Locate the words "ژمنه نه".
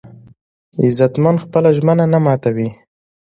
1.77-2.19